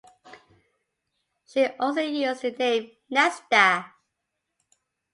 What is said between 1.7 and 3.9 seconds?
also used the name Nesta.